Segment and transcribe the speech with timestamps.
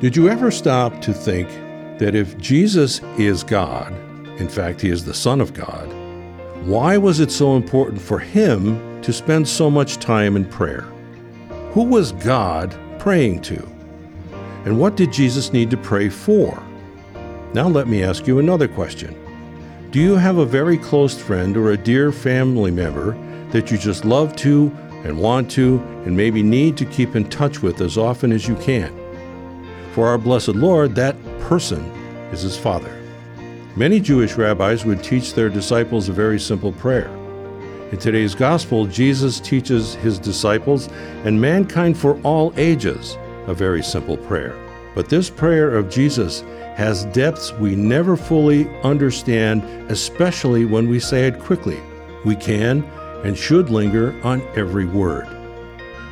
[0.00, 1.48] Did you ever stop to think
[1.98, 3.92] that if Jesus is God,
[4.38, 5.92] in fact, he is the Son of God,
[6.64, 10.82] why was it so important for him to spend so much time in prayer?
[11.72, 13.60] Who was God praying to?
[14.64, 16.62] And what did Jesus need to pray for?
[17.52, 19.16] Now, let me ask you another question.
[19.90, 23.18] Do you have a very close friend or a dear family member
[23.50, 24.70] that you just love to
[25.02, 28.54] and want to and maybe need to keep in touch with as often as you
[28.54, 28.97] can?
[29.98, 31.80] For our blessed Lord, that person
[32.30, 32.96] is his Father.
[33.74, 37.08] Many Jewish rabbis would teach their disciples a very simple prayer.
[37.90, 40.88] In today's gospel, Jesus teaches his disciples
[41.24, 44.56] and mankind for all ages a very simple prayer.
[44.94, 46.42] But this prayer of Jesus
[46.76, 51.80] has depths we never fully understand, especially when we say it quickly.
[52.24, 52.84] We can
[53.24, 55.26] and should linger on every word.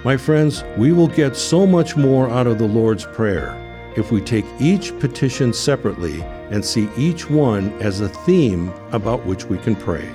[0.05, 3.63] My friends, we will get so much more out of the Lord's Prayer
[3.97, 9.47] if we take each petition separately and see each one as a theme about which
[9.47, 10.09] we can pray.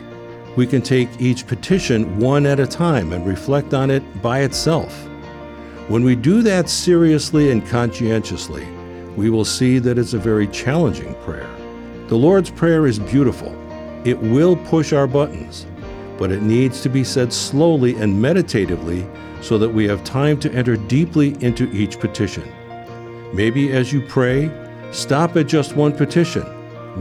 [0.56, 5.08] We can take each petition one at a time and reflect on it by itself.
[5.88, 8.68] When we do that seriously and conscientiously,
[9.16, 11.50] we will see that it's a very challenging prayer.
[12.08, 13.54] The Lord's Prayer is beautiful.
[14.06, 15.66] It will push our buttons,
[16.18, 19.08] but it needs to be said slowly and meditatively
[19.42, 22.44] so that we have time to enter deeply into each petition.
[23.34, 24.52] Maybe as you pray,
[24.92, 26.44] stop at just one petition,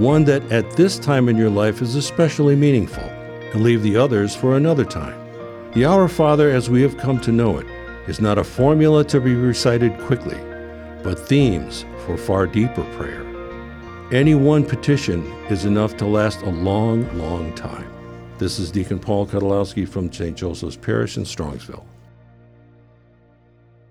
[0.00, 4.36] one that at this time in your life is especially meaningful, and leave the others
[4.36, 5.18] for another time.
[5.72, 7.66] The Our Father, as we have come to know it,
[8.08, 10.38] is not a formula to be recited quickly,
[11.02, 13.26] but themes for far deeper prayer.
[14.12, 17.88] Any one petition is enough to last a long, long time.
[18.38, 20.36] This is Deacon Paul Kutolowski from St.
[20.36, 21.84] Joseph's Parish in Strongsville.